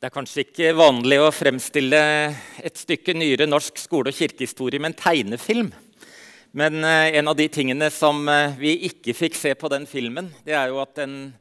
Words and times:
Det 0.00 0.08
er 0.08 0.14
kanskje 0.14 0.46
ikke 0.46 0.70
vanlig 0.72 1.18
å 1.20 1.26
fremstille 1.28 1.98
et 2.64 2.78
stykke 2.80 3.12
nyere 3.12 3.44
norsk 3.44 3.76
skole- 3.76 4.08
og 4.08 4.16
kirkehistorie 4.16 4.80
med 4.80 4.94
en 4.94 4.96
tegnefilm. 4.96 5.68
Men 6.56 6.80
eh, 6.88 7.20
en 7.20 7.28
av 7.28 7.36
de 7.36 7.44
tingene 7.52 7.84
som 7.92 8.24
eh, 8.32 8.56
vi 8.56 8.88
ikke 8.88 9.12
fikk 9.12 9.36
se 9.36 9.52
på 9.60 9.68
den 9.68 9.84
filmen, 9.84 10.32
det 10.48 10.56
er 10.56 10.72
jo 10.72 10.80
at 10.80 10.96
en 11.04 11.36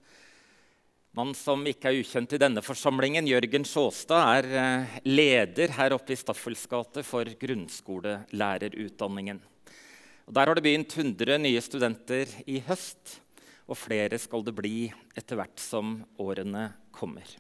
mann 1.16 1.32
som 1.40 1.64
ikke 1.72 1.88
er 1.88 2.04
ukjent 2.04 2.36
i 2.36 2.42
denne 2.44 2.60
forsamlingen, 2.60 3.32
Jørgen 3.32 3.64
Sjåstad, 3.64 4.28
er 4.36 4.44
eh, 4.52 5.00
leder 5.08 5.72
her 5.80 5.96
oppe 5.96 6.12
i 6.12 6.20
Staffels 6.20 6.68
gate 6.68 7.00
for 7.08 7.24
grunnskolelærerutdanningen. 7.40 9.40
Og 10.28 10.36
der 10.36 10.52
har 10.52 10.60
det 10.60 10.68
begynt 10.68 11.00
100 11.00 11.40
nye 11.48 11.64
studenter 11.64 12.28
i 12.44 12.60
høst, 12.68 13.24
og 13.72 13.80
flere 13.88 14.20
skal 14.20 14.44
det 14.44 14.52
bli 14.60 14.92
etter 15.16 15.40
hvert 15.40 15.64
som 15.64 16.04
årene 16.20 16.76
kommer. 16.92 17.40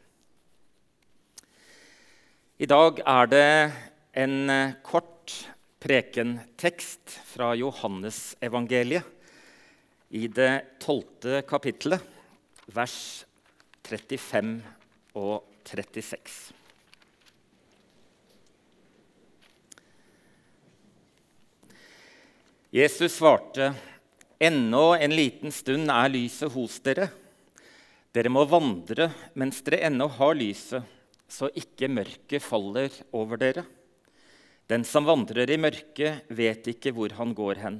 I 2.59 2.68
dag 2.68 2.98
er 3.08 3.30
det 3.31 3.72
en 4.20 4.49
eh, 4.52 4.73
kort 4.84 5.31
prekentekst 5.80 7.13
fra 7.30 7.54
Johannesevangeliet 7.55 9.05
i 10.20 10.27
det 10.27 10.76
tolvte 10.84 11.40
kapittelet, 11.48 12.03
vers 12.76 13.23
35 13.88 14.59
og 15.16 15.48
36. 15.72 16.52
Jesus 22.76 23.16
svarte, 23.22 23.72
'Ennå 24.36 25.00
en 25.00 25.16
liten 25.16 25.55
stund 25.55 25.88
er 25.88 26.12
lyset 26.12 26.52
hos 26.52 26.84
dere.' 26.84 27.08
'Dere 28.12 28.28
må 28.28 28.44
vandre 28.44 29.16
mens 29.39 29.64
dere 29.64 29.88
ennå 29.88 30.12
har 30.20 30.36
lyset.' 30.36 30.98
Så 31.29 31.51
ikke 31.53 31.89
mørket 31.91 32.43
faller 32.43 32.93
over 33.15 33.39
dere. 33.39 33.63
Den 34.69 34.83
som 34.85 35.08
vandrer 35.08 35.49
i 35.49 35.58
mørket, 35.61 36.25
vet 36.30 36.67
ikke 36.73 36.94
hvor 36.94 37.13
han 37.17 37.33
går 37.38 37.61
hen. 37.63 37.80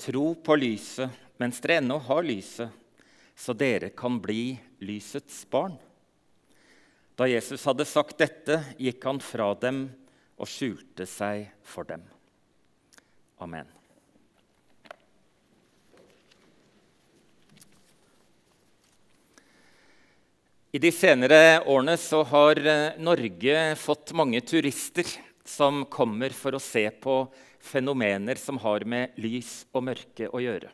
Tro 0.00 0.32
på 0.34 0.56
lyset 0.58 1.10
mens 1.40 1.60
dere 1.62 1.80
ennå 1.80 1.96
har 2.04 2.26
lyset, 2.26 2.68
så 3.36 3.54
dere 3.56 3.92
kan 3.96 4.18
bli 4.20 4.58
lysets 4.84 5.42
barn. 5.50 5.78
Da 7.16 7.28
Jesus 7.28 7.64
hadde 7.68 7.86
sagt 7.88 8.20
dette, 8.20 8.60
gikk 8.80 9.04
han 9.08 9.20
fra 9.24 9.52
dem 9.60 9.86
og 10.40 10.48
skjulte 10.48 11.08
seg 11.08 11.48
for 11.64 11.88
dem. 11.88 12.04
Amen. 13.40 13.79
I 20.72 20.78
de 20.78 20.92
senere 20.94 21.64
årene 21.66 21.96
så 21.98 22.20
har 22.30 22.58
eh, 22.62 22.98
Norge 23.02 23.62
fått 23.74 24.12
mange 24.14 24.38
turister 24.46 25.08
som 25.42 25.80
kommer 25.90 26.30
for 26.30 26.54
å 26.54 26.60
se 26.62 26.84
på 26.94 27.24
fenomener 27.58 28.38
som 28.38 28.60
har 28.62 28.86
med 28.86 29.18
lys 29.18 29.64
og 29.74 29.88
mørke 29.88 30.28
å 30.30 30.38
gjøre. 30.38 30.70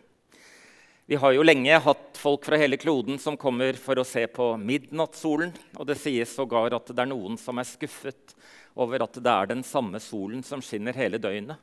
Vi 1.08 1.16
har 1.22 1.33
jo 1.33 1.47
lenge 1.47 1.80
hatt 1.80 2.20
folk 2.20 2.44
fra 2.44 2.61
hele 2.61 2.77
kloden 2.77 3.16
som 3.22 3.41
kommer 3.41 3.80
for 3.80 3.97
å 3.97 4.05
se 4.05 4.27
på 4.28 4.50
midnattssolen. 4.61 5.56
Og 5.80 5.88
det 5.88 5.97
sies 6.03 6.36
sågar 6.36 6.77
at 6.77 6.92
det 6.92 7.06
er 7.06 7.12
noen 7.14 7.41
som 7.41 7.56
er 7.56 7.70
skuffet 7.70 8.36
over 8.77 9.06
at 9.06 9.16
det 9.16 9.33
er 9.33 9.53
den 9.55 9.64
samme 9.64 10.03
solen 10.05 10.44
som 10.44 10.60
skinner 10.60 10.98
hele 10.98 11.16
døgnet, 11.16 11.56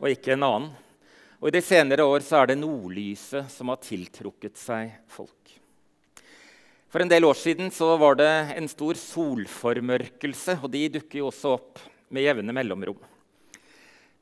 og 0.00 0.08
ikke 0.08 0.38
en 0.38 0.48
annen. 0.48 0.72
Og 1.36 1.50
I 1.50 1.58
de 1.58 1.66
senere 1.68 2.08
år 2.08 2.24
så 2.24 2.40
er 2.40 2.54
det 2.54 2.62
nordlyset 2.64 3.52
som 3.52 3.68
har 3.68 3.84
tiltrukket 3.84 4.56
seg 4.56 4.96
folk. 5.12 5.58
For 6.88 7.04
en 7.04 7.10
del 7.10 7.26
år 7.28 7.36
siden 7.36 7.68
var 8.00 8.16
det 8.16 8.32
en 8.56 8.68
stor 8.68 8.96
solformørkelse, 8.96 10.54
og 10.64 10.70
de 10.72 10.86
dukker 10.94 11.20
jo 11.20 11.26
også 11.28 11.50
opp 11.58 11.82
med 12.08 12.24
jevne 12.24 12.54
mellomrom. 12.56 12.96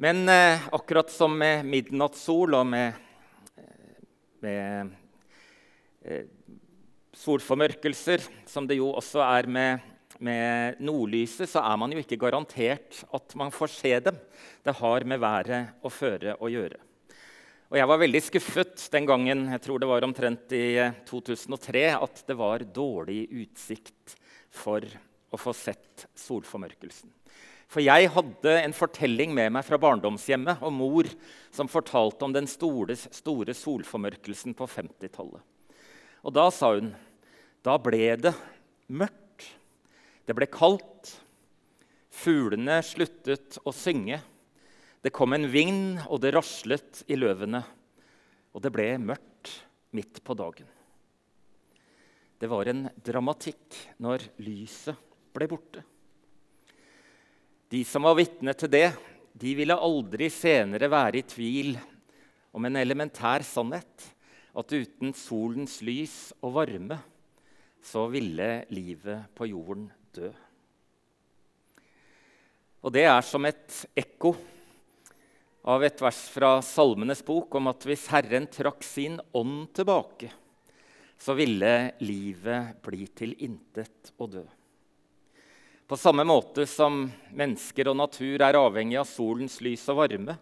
Men 0.02 0.24
eh, 0.28 0.64
akkurat 0.74 1.12
som 1.14 1.36
med 1.38 1.62
midnattssol 1.62 2.56
og 2.58 2.66
med, 2.66 2.98
eh, 3.54 4.00
med 4.42 4.90
eh, 6.02 6.26
solformørkelser, 7.14 8.26
som 8.50 8.66
det 8.66 8.80
jo 8.80 8.90
også 8.98 9.22
er 9.22 9.46
med, 9.46 9.86
med 10.18 10.82
nordlyset, 10.82 11.46
så 11.46 11.62
er 11.62 11.78
man 11.78 11.94
jo 11.94 12.02
ikke 12.02 12.18
garantert 12.18 12.98
at 13.14 13.38
man 13.38 13.54
får 13.54 13.76
se 13.78 13.94
dem. 14.10 14.18
Det 14.66 14.74
har 14.82 15.06
med 15.06 15.22
været 15.22 15.86
og 15.86 15.94
føre 15.94 16.34
å 16.42 16.50
gjøre. 16.50 16.82
Og 17.66 17.78
jeg 17.80 17.88
var 17.90 17.98
veldig 17.98 18.22
skuffet 18.22 18.84
den 18.92 19.08
gangen 19.08 19.48
jeg 19.50 19.62
tror 19.64 19.82
det 19.82 19.88
var 19.90 20.04
omtrent 20.06 20.52
i 20.54 20.78
2003, 21.08 21.80
eh, 21.82 21.96
at 21.98 22.22
det 22.28 22.36
var 22.38 22.62
dårlig 22.62 23.24
utsikt 23.42 24.14
for 24.54 24.86
å 25.34 25.40
få 25.40 25.54
sett 25.56 26.06
solformørkelsen. 26.14 27.10
For 27.66 27.82
jeg 27.82 28.12
hadde 28.14 28.52
en 28.60 28.76
fortelling 28.76 29.32
med 29.34 29.50
meg 29.56 29.66
fra 29.66 29.80
barndomshjemmet 29.82 30.62
om 30.62 30.78
mor 30.78 31.08
som 31.50 31.66
fortalte 31.66 32.22
om 32.22 32.34
den 32.36 32.46
store, 32.46 32.94
store 32.94 33.56
solformørkelsen 33.58 34.54
på 34.54 34.68
50-tallet. 34.70 35.42
Og 36.22 36.34
da 36.34 36.46
sa 36.54 36.70
hun 36.76 36.92
da 37.66 37.74
ble 37.82 38.12
det 38.22 38.34
mørkt. 38.86 39.42
Det 40.22 40.34
ble 40.38 40.46
kaldt. 40.46 41.16
Fuglene 42.14 42.78
sluttet 42.86 43.58
å 43.66 43.74
synge. 43.74 44.20
Det 45.06 45.12
kom 45.14 45.36
en 45.36 45.46
vind, 45.46 46.00
og 46.10 46.18
det 46.18 46.32
raslet 46.34 47.04
i 47.06 47.14
løvene. 47.14 47.60
Og 48.50 48.62
det 48.64 48.72
ble 48.74 48.88
mørkt 48.98 49.52
midt 49.94 50.18
på 50.26 50.34
dagen. 50.34 50.66
Det 52.34 52.48
var 52.50 52.66
en 52.66 52.88
dramatikk 53.06 53.76
når 54.02 54.24
lyset 54.42 54.98
ble 55.30 55.46
borte. 55.46 55.84
De 57.70 57.84
som 57.86 58.02
var 58.08 58.16
vitne 58.18 58.56
til 58.58 58.72
det, 58.72 58.88
de 59.30 59.52
ville 59.54 59.76
aldri 59.78 60.26
senere 60.26 60.90
være 60.90 61.22
i 61.22 61.28
tvil 61.36 61.70
om 62.50 62.66
en 62.66 62.80
elementær 62.82 63.46
sannhet 63.46 64.08
at 64.58 64.74
uten 64.74 65.14
solens 65.14 65.78
lys 65.86 66.16
og 66.40 66.56
varme 66.58 66.98
så 67.78 68.08
ville 68.10 68.50
livet 68.74 69.30
på 69.38 69.52
jorden 69.54 69.86
dø. 70.18 70.34
Og 72.82 72.90
det 72.98 73.06
er 73.06 73.22
som 73.22 73.46
et 73.46 73.82
ekko 73.94 74.34
av 75.66 75.82
et 75.82 75.98
vers 76.02 76.18
fra 76.30 76.60
Salmenes 76.62 77.24
bok 77.26 77.56
om 77.58 77.66
at 77.72 77.84
hvis 77.88 78.06
Herren 78.12 78.46
trakk 78.46 78.84
sin 78.86 79.18
ånd 79.34 79.72
tilbake, 79.74 80.30
så 81.18 81.34
ville 81.34 81.72
livet 82.06 82.78
bli 82.86 83.08
til 83.16 83.34
intet 83.42 84.12
og 84.20 84.36
dø. 84.36 84.44
På 85.86 85.98
samme 85.98 86.22
måte 86.26 86.66
som 86.70 87.04
mennesker 87.34 87.90
og 87.90 87.98
natur 87.98 88.42
er 88.42 88.58
avhengig 88.58 88.98
av 89.00 89.08
solens 89.10 89.58
lys 89.62 89.84
og 89.90 90.00
varme, 90.02 90.36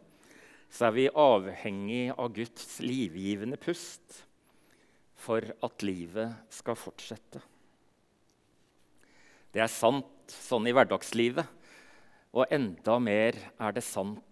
så 0.69 0.89
er 0.89 0.95
vi 0.97 1.09
avhengig 1.09 2.05
av 2.13 2.33
Guds 2.35 2.79
livgivende 2.85 3.57
pust 3.61 4.21
for 5.25 5.45
at 5.65 5.85
livet 5.87 6.53
skal 6.53 6.77
fortsette. 6.77 7.41
Det 9.55 9.63
er 9.63 9.73
sant 9.73 10.33
sånn 10.33 10.67
i 10.69 10.75
hverdagslivet, 10.75 11.47
og 12.35 12.51
enda 12.53 12.99
mer 12.99 13.37
er 13.39 13.77
det 13.77 13.85
sant 13.87 14.25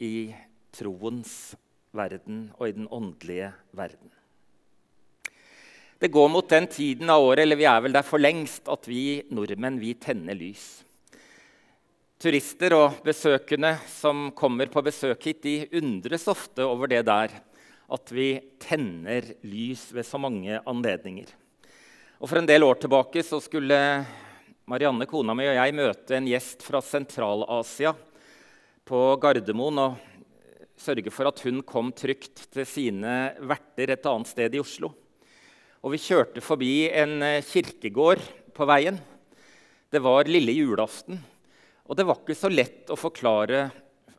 i 0.00 0.30
troens 0.74 1.54
verden 1.96 2.48
og 2.58 2.68
i 2.68 2.74
den 2.76 2.88
åndelige 2.90 3.52
verden. 3.76 4.10
Det 6.00 6.08
går 6.08 6.30
mot 6.32 6.48
den 6.48 6.66
tiden 6.70 7.10
av 7.12 7.20
året 7.20 7.44
eller 7.44 7.60
vi 7.60 7.66
er 7.68 7.82
vel 7.84 7.92
der 7.92 8.06
for 8.06 8.22
lengst, 8.22 8.64
at 8.72 8.88
vi 8.88 9.20
nordmenn 9.28 9.76
vi 9.82 9.92
tenner 10.00 10.38
lys. 10.38 10.80
Turister 12.20 12.72
og 12.76 13.02
besøkende 13.04 13.74
som 13.88 14.30
kommer 14.36 14.68
på 14.72 14.82
besøk 14.84 15.28
hit, 15.28 15.42
de 15.44 15.68
undres 15.80 16.26
ofte 16.28 16.64
over 16.64 16.88
det 16.88 17.02
der 17.08 17.36
at 17.90 18.12
vi 18.14 18.32
tenner 18.62 19.24
lys 19.44 19.88
ved 19.92 20.06
så 20.06 20.20
mange 20.20 20.60
anledninger. 20.64 21.28
Og 22.20 22.28
For 22.28 22.40
en 22.40 22.48
del 22.48 22.64
år 22.64 22.80
tilbake 22.80 23.24
så 23.24 23.40
skulle 23.42 23.76
Marianne, 24.70 25.08
kona 25.08 25.34
mi, 25.34 25.48
og 25.50 25.56
jeg 25.56 25.74
møte 25.74 26.16
en 26.16 26.28
gjest 26.30 26.62
fra 26.62 26.80
Sentral-Asia 26.84 27.92
på 28.90 29.00
Gardermoen 29.22 29.78
og 29.78 29.98
sørge 30.80 31.12
for 31.14 31.28
at 31.30 31.40
hun 31.46 31.60
kom 31.62 31.92
trygt 31.94 32.48
til 32.50 32.66
sine 32.66 33.36
verter 33.38 33.92
et 33.94 34.08
annet 34.10 34.30
sted 34.30 34.56
i 34.56 34.62
Oslo. 34.62 34.90
Og 35.80 35.94
vi 35.94 36.00
kjørte 36.02 36.42
forbi 36.42 36.88
en 36.88 37.22
eh, 37.22 37.44
kirkegård 37.46 38.24
på 38.56 38.66
veien. 38.66 38.98
Det 39.90 40.02
var 40.02 40.26
lille 40.26 40.56
julaften. 40.56 41.20
Og 41.86 41.98
det 41.98 42.06
var 42.08 42.18
ikke 42.18 42.38
så 42.38 42.50
lett 42.50 42.90
å 42.90 42.98
forklare 42.98 43.68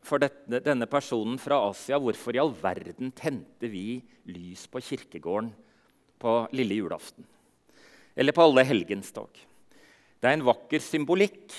for 0.07 0.23
dette, 0.23 0.63
denne 0.63 0.87
personen 0.89 1.35
fra 1.41 1.59
Asia 1.67 1.99
hvorfor 1.99 2.35
i 2.35 2.41
all 2.41 2.55
verden 2.55 3.11
tente 3.11 3.67
vi 3.69 3.99
lys 4.31 4.65
på 4.71 4.81
kirkegården 4.87 5.51
på 6.21 6.35
lille 6.55 6.79
julaften. 6.79 7.27
Eller 8.15 8.35
på 8.35 8.47
alle 8.47 8.63
helgens 8.67 9.11
dag. 9.15 9.31
Det 10.21 10.29
er 10.29 10.39
en 10.39 10.47
vakker 10.47 10.79
symbolikk. 10.83 11.49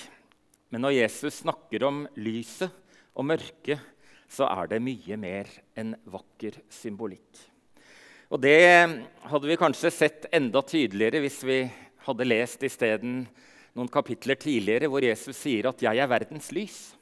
Men 0.73 0.87
når 0.87 1.03
Jesus 1.03 1.43
snakker 1.43 1.85
om 1.85 2.07
lyset 2.17 2.73
og 3.13 3.27
mørke, 3.29 3.79
så 4.29 4.47
er 4.49 4.69
det 4.71 4.81
mye 4.81 5.17
mer 5.19 5.49
enn 5.77 5.93
vakker 6.09 6.57
symbolikk. 6.73 7.41
Og 8.33 8.41
det 8.41 8.57
hadde 9.29 9.49
vi 9.49 9.59
kanskje 9.61 9.91
sett 9.93 10.25
enda 10.33 10.63
tydeligere 10.65 11.21
hvis 11.21 11.41
vi 11.45 11.59
hadde 12.07 12.25
lest 12.25 12.63
isteden 12.65 13.23
noen 13.77 13.89
kapitler 13.93 14.37
tidligere 14.41 14.89
hvor 14.89 15.05
Jesus 15.05 15.37
sier 15.37 15.69
at 15.69 15.81
'jeg 15.81 15.97
er 15.97 16.09
verdens 16.09 16.49
lys'. 16.51 16.95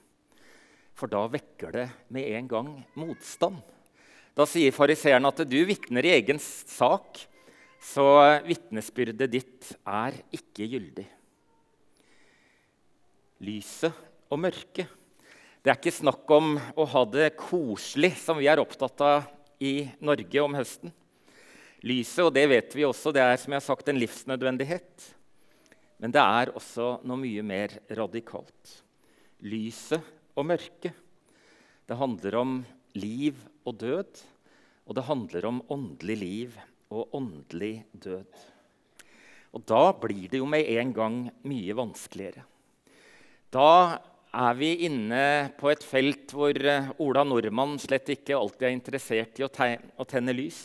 For 0.94 1.08
da 1.08 1.25
vekker 1.28 1.72
det 1.72 1.90
med 2.10 2.28
en 2.36 2.48
gang 2.48 2.86
motstand. 2.96 3.62
Da 4.36 4.46
sier 4.46 4.72
fariseeren 4.72 5.25
at 5.25 5.44
du 5.48 5.66
vitner 5.66 6.06
i 6.06 6.13
egen 6.19 6.40
sak, 6.40 7.18
så 7.81 8.40
vitnesbyrdet 8.46 9.31
ditt 9.31 9.72
er 9.88 10.13
ikke 10.31 10.68
gyldig. 10.68 11.08
Lyset 13.42 13.94
og 14.30 14.40
mørket. 14.40 14.88
Det 15.62 15.69
er 15.69 15.78
ikke 15.78 15.94
snakk 15.94 16.31
om 16.34 16.56
å 16.58 16.86
ha 16.90 17.02
det 17.06 17.36
koselig, 17.38 18.16
som 18.18 18.40
vi 18.42 18.48
er 18.50 18.58
opptatt 18.58 19.02
av 19.06 19.28
i 19.62 19.86
Norge 20.02 20.42
om 20.42 20.56
høsten. 20.58 20.90
Lyset, 21.86 22.24
og 22.25 22.31
det 22.34 22.48
vet 22.50 22.74
vi 22.74 22.86
også, 22.88 23.13
det 23.13 23.22
er 23.22 23.38
som 23.38 23.54
jeg 23.54 23.62
har 23.62 23.68
sagt, 23.68 23.92
en 23.92 24.00
livsnødvendighet. 24.02 25.06
Men 26.02 26.16
det 26.16 26.24
er 26.24 26.54
også 26.58 26.96
noe 27.06 27.22
mye 27.22 27.46
mer 27.46 27.78
radikalt. 27.94 28.74
Lyset 29.46 30.02
og 30.34 30.50
mørket. 30.50 30.98
Det 31.86 31.98
handler 32.00 32.42
om 32.42 32.58
liv 32.98 33.38
og 33.62 33.78
død, 33.86 34.25
og 34.90 34.98
det 34.98 35.08
handler 35.13 35.46
om 35.46 35.62
åndelig 35.69 36.18
liv 36.24 36.62
og 36.90 37.13
åndelig 37.22 37.75
død. 37.94 38.46
Og 39.54 39.69
da 39.69 39.84
blir 39.94 40.25
det 40.31 40.42
jo 40.42 40.50
med 40.50 40.74
en 40.74 40.94
gang 40.96 41.22
mye 41.46 41.78
vanskeligere. 41.78 42.48
Da 43.54 44.02
er 44.31 44.54
vi 44.56 44.74
inne 44.88 45.24
på 45.60 45.72
et 45.72 45.83
felt 45.83 46.31
hvor 46.36 46.56
eh, 46.56 46.92
Ola 47.04 47.25
Nordmann 47.28 47.75
slett 47.81 48.13
ikke 48.13 48.38
alltid 48.38 48.68
er 48.69 48.78
interessert 48.78 49.42
i 49.42 49.48
å, 49.48 49.51
tenne 49.51 50.36
lys 50.36 50.62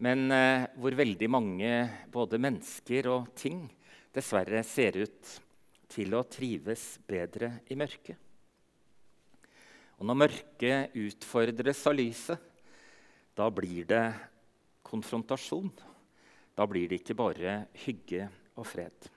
men 0.00 0.30
eh, 0.32 0.64
hvor 0.80 0.96
veldig 0.96 1.28
mange 1.28 1.70
både 2.12 2.40
mennesker 2.40 3.08
og 3.12 3.30
ting 3.36 3.66
dessverre 4.14 4.62
ser 4.64 4.96
ut 5.02 5.34
til 5.90 6.16
å 6.16 6.24
trives 6.30 6.94
bedre 7.06 7.60
i 7.70 7.76
mørket. 7.78 8.16
Og 10.00 10.08
når 10.08 10.20
mørket 10.22 10.96
utfordres 10.96 11.84
av 11.90 11.96
lyset, 11.98 12.38
da 13.36 13.50
blir 13.52 13.84
det 13.90 14.06
konfrontasjon. 14.88 15.68
Da 16.56 16.64
blir 16.68 16.88
det 16.88 17.02
ikke 17.02 17.18
bare 17.18 17.64
hygge 17.84 18.30
og 18.56 18.64
fred. 18.68 19.10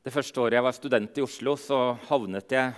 Det 0.00 0.14
første 0.14 0.40
året 0.40 0.56
jeg 0.56 0.64
var 0.64 0.72
student 0.72 1.18
i 1.20 1.22
Oslo, 1.26 1.52
så 1.60 1.78
havnet 2.08 2.52
jeg 2.54 2.72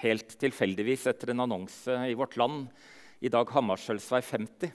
helt 0.00 0.30
tilfeldigvis 0.40 1.02
etter 1.10 1.34
en 1.34 1.42
annonse 1.44 1.92
i 2.08 2.14
Vårt 2.16 2.38
Land 2.40 2.70
i 3.20 3.28
dag 3.28 3.50
Hammarskjølsvei 3.52 4.22
50 4.24 4.70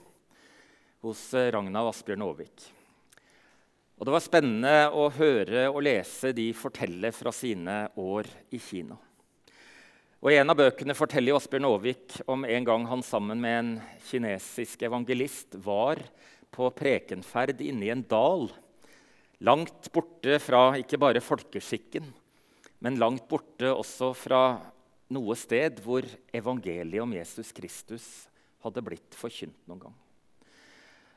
hos 1.07 1.23
Ragna 1.33 1.81
og 1.81 1.89
Asbjørn 1.89 2.21
Aavik. 2.21 2.67
Og 3.97 4.06
det 4.06 4.13
var 4.13 4.21
spennende 4.21 4.75
å 4.94 5.07
høre 5.15 5.63
og 5.71 5.81
lese 5.88 6.35
de 6.38 6.51
fortelle 6.53 7.09
fra 7.09 7.33
sine 7.33 7.79
år 7.97 8.29
i 8.53 8.59
Kina. 8.62 9.00
Og 10.21 10.29
I 10.29 10.38
en 10.44 10.53
av 10.53 10.59
bøkene 10.62 10.94
forteller 10.94 11.33
Asbjørn 11.39 11.65
Aavik 11.71 12.19
om 12.29 12.45
en 12.45 12.69
gang 12.69 12.85
han 12.91 13.01
sammen 13.09 13.41
med 13.41 13.57
en 13.63 13.73
kinesisk 14.12 14.85
evangelist 14.85 15.57
var 15.65 15.97
på 16.53 16.69
prekenferd 16.77 17.65
inne 17.65 17.89
i 17.89 17.91
en 17.95 18.06
dal, 18.06 18.51
langt 19.44 19.92
borte 19.94 20.40
fra 20.40 20.76
ikke 20.80 21.00
bare 21.02 21.24
folkeskikken, 21.24 22.08
men 22.80 23.00
langt 23.02 23.28
borte 23.30 23.72
også 23.74 24.14
fra 24.16 24.42
noe 25.16 25.36
sted 25.38 25.82
hvor 25.84 26.06
evangeliet 26.34 27.04
om 27.04 27.14
Jesus 27.16 27.52
Kristus 27.56 28.06
hadde 28.66 28.84
blitt 28.86 29.18
forkynt 29.18 29.58
noen 29.70 29.88
gang. 29.88 29.96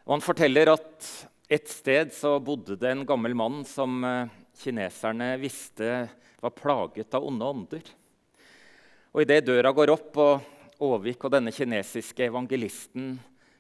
Og 0.09 0.17
Han 0.17 0.25
forteller 0.25 0.73
at 0.73 1.09
et 1.49 1.69
sted 1.69 2.13
så 2.17 2.37
bodde 2.45 2.77
det 2.81 2.91
en 2.93 3.07
gammel 3.09 3.35
mann 3.37 3.63
som 3.69 4.03
eh, 4.05 4.29
kineserne 4.61 5.35
visste 5.41 6.09
var 6.41 6.55
plaget 6.57 7.15
av 7.17 7.25
onde 7.25 7.45
ånder. 7.45 7.91
Og 9.15 9.25
Idet 9.25 9.47
døra 9.49 9.73
går 9.73 9.93
opp 9.95 10.19
og 10.21 10.55
Åvik 10.79 11.25
og 11.27 11.33
denne 11.35 11.51
kinesiske 11.51 12.29
evangelisten 12.29 13.17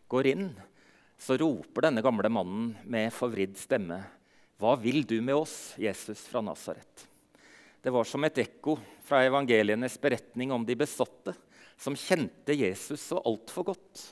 går 0.06 0.28
inn, 0.30 0.44
så 1.18 1.34
roper 1.40 1.88
denne 1.88 2.04
gamle 2.04 2.30
mannen 2.30 2.68
med 2.86 3.10
forvridd 3.10 3.56
stemme, 3.58 3.98
'Hva 4.58 4.74
vil 4.76 5.04
du 5.06 5.20
med 5.22 5.34
oss, 5.34 5.74
Jesus 5.78 6.26
fra 6.26 6.40
Nasaret?' 6.42 7.06
Det 7.80 7.90
var 7.94 8.04
som 8.04 8.24
et 8.24 8.38
ekko 8.42 8.74
fra 9.06 9.22
evangelienes 9.22 9.94
beretning 10.02 10.50
om 10.50 10.64
de 10.66 10.74
besatte 10.74 11.34
som 11.78 11.94
kjente 11.94 12.56
Jesus 12.58 13.00
så 13.00 13.22
altfor 13.22 13.70
godt 13.70 14.02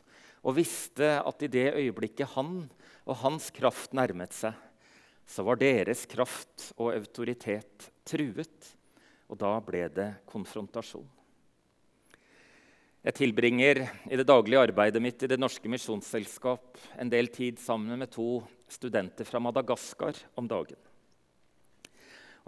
og 0.46 0.54
visste 0.54 1.08
at 1.18 1.42
i 1.42 1.50
det 1.50 1.74
øyeblikket 1.74 2.30
han 2.36 2.68
og 3.02 3.18
hans 3.24 3.50
kraft 3.50 3.94
nærmet 3.96 4.34
seg, 4.34 4.54
så 5.26 5.42
var 5.42 5.58
deres 5.58 6.04
kraft 6.06 6.70
og 6.78 6.92
autoritet 6.94 7.90
truet, 8.06 8.70
og 9.26 9.40
da 9.42 9.56
ble 9.66 9.88
det 9.90 10.10
konfrontasjon. 10.30 11.15
Jeg 13.06 13.14
tilbringer 13.20 13.78
i 14.10 14.16
det 14.18 14.24
daglige 14.26 14.58
arbeidet 14.66 14.98
mitt 14.98 15.20
i 15.22 15.28
Det 15.30 15.36
Norske 15.38 15.70
Misjonsselskap 15.70 16.80
en 16.98 17.10
del 17.12 17.28
tid 17.30 17.60
sammen 17.62 18.00
med 18.00 18.10
to 18.10 18.40
studenter 18.66 19.22
fra 19.28 19.38
Madagaskar 19.38 20.16
om 20.34 20.48
dagen. 20.50 20.78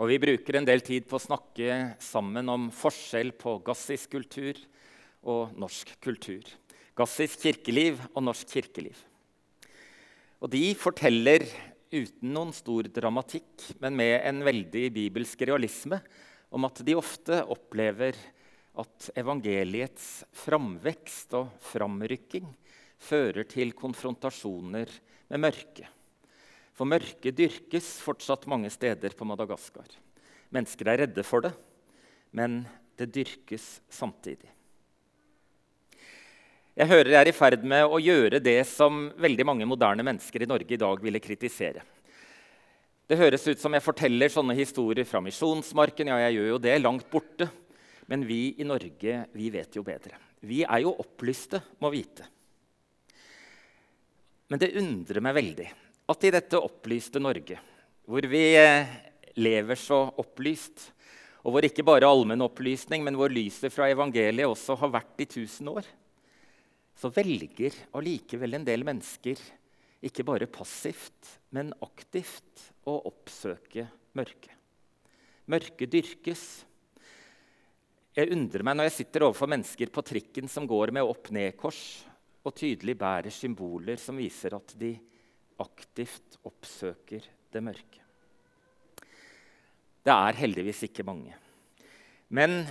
Og 0.02 0.08
Vi 0.10 0.16
bruker 0.18 0.56
en 0.58 0.66
del 0.66 0.82
tid 0.82 1.06
på 1.06 1.14
å 1.14 1.22
snakke 1.22 1.76
sammen 2.02 2.50
om 2.50 2.64
forskjell 2.74 3.30
på 3.38 3.52
gassisk 3.68 4.16
kultur 4.16 4.58
og 5.22 5.54
norsk 5.54 5.92
kultur. 6.02 6.42
Gassisk 6.98 7.44
kirkeliv 7.44 8.00
og 8.08 8.24
norsk 8.26 8.50
kirkeliv. 8.56 8.98
Og 10.42 10.50
de 10.50 10.72
forteller 10.74 11.46
uten 11.94 12.34
noen 12.34 12.50
stor 12.50 12.90
dramatikk, 12.98 13.76
men 13.78 13.94
med 13.94 14.26
en 14.26 14.42
veldig 14.42 14.88
bibelsk 14.90 15.46
realisme, 15.46 16.00
om 16.50 16.66
at 16.66 16.82
de 16.82 16.98
ofte 16.98 17.44
opplever 17.46 18.18
at 18.78 19.10
evangeliets 19.18 20.24
framvekst 20.44 21.34
og 21.38 21.54
framrykking 21.70 22.46
fører 22.98 23.46
til 23.50 23.72
konfrontasjoner 23.78 24.92
med 25.28 25.42
mørket. 25.42 25.88
For 26.78 26.86
mørket 26.86 27.34
dyrkes 27.34 27.96
fortsatt 28.04 28.46
mange 28.50 28.70
steder 28.70 29.14
på 29.18 29.26
Madagaskar. 29.26 29.88
Mennesker 30.54 30.92
er 30.92 31.02
redde 31.02 31.24
for 31.26 31.42
det, 31.42 31.50
men 32.30 32.62
det 32.98 33.10
dyrkes 33.14 33.66
samtidig. 33.90 34.48
Jeg 36.78 36.86
hører 36.86 37.10
jeg 37.10 37.18
er 37.18 37.28
i 37.32 37.34
ferd 37.34 37.64
med 37.66 37.90
å 37.90 37.98
gjøre 37.98 38.38
det 38.38 38.60
som 38.70 39.08
veldig 39.18 39.46
mange 39.48 39.66
moderne 39.66 40.04
mennesker 40.06 40.44
i 40.44 40.46
Norge 40.46 40.76
i 40.76 40.78
dag 40.78 41.00
ville 41.02 41.18
kritisere. 41.22 41.82
Det 43.08 43.18
høres 43.18 43.46
ut 43.48 43.58
som 43.58 43.74
jeg 43.74 43.82
forteller 43.82 44.30
sånne 44.30 44.54
historier 44.54 45.06
fra 45.08 45.18
misjonsmarken. 45.24 46.12
Ja, 46.12 46.20
jeg 46.28 46.36
gjør 46.36 46.52
jo 46.52 46.60
det, 46.62 46.76
langt 46.84 47.08
borte. 47.10 47.48
Men 48.08 48.24
vi 48.26 48.54
i 48.56 48.66
Norge 48.66 49.20
vi 49.36 49.50
vet 49.52 49.76
jo 49.76 49.84
bedre. 49.86 50.16
Vi 50.40 50.62
er 50.64 50.84
jo 50.84 50.94
opplyste, 51.02 51.60
må 51.82 51.90
vite. 51.92 52.24
Men 54.48 54.62
det 54.62 54.72
undrer 54.80 55.20
meg 55.24 55.36
veldig 55.36 55.68
at 56.08 56.24
i 56.24 56.32
dette 56.32 56.60
opplyste 56.64 57.20
Norge, 57.20 57.58
hvor 58.08 58.24
vi 58.32 58.44
eh, 58.56 58.94
lever 59.36 59.76
så 59.76 60.06
opplyst, 60.22 60.86
og 61.44 61.52
hvor 61.52 61.66
ikke 61.66 61.84
bare 61.84 62.08
allmennopplysning, 62.08 63.04
men 63.04 63.16
hvor 63.18 63.32
lyset 63.32 63.72
fra 63.72 63.90
evangeliet 63.92 64.48
også 64.48 64.78
har 64.80 64.94
vært 64.96 65.20
i 65.20 65.28
tusen 65.28 65.68
år, 65.70 65.84
så 66.98 67.12
velger 67.14 67.76
allikevel 67.94 68.56
en 68.56 68.66
del 68.66 68.82
mennesker 68.88 69.38
ikke 70.04 70.24
bare 70.26 70.48
passivt, 70.50 71.38
men 71.54 71.72
aktivt 71.84 72.70
å 72.88 72.96
oppsøke 73.10 73.88
mørket. 74.18 74.54
Mørket 75.48 75.92
dyrkes. 75.92 76.42
Jeg 78.18 78.32
undrer 78.34 78.64
meg 78.66 78.74
når 78.74 78.88
jeg 78.88 78.96
sitter 78.96 79.22
overfor 79.28 79.46
mennesker 79.52 79.90
på 79.94 80.02
trikken 80.02 80.48
som 80.50 80.64
går 80.66 80.90
med 80.96 81.06
opp-ned-kors 81.06 81.82
og 82.42 82.54
tydelig 82.58 82.96
bærer 82.98 83.30
symboler 83.30 84.00
som 84.02 84.18
viser 84.18 84.56
at 84.56 84.74
de 84.80 84.90
aktivt 85.62 86.34
oppsøker 86.48 87.28
det 87.54 87.62
mørke. 87.62 88.02
Det 90.02 90.16
er 90.16 90.40
heldigvis 90.40 90.82
ikke 90.88 91.06
mange. 91.06 91.36
Men 92.34 92.64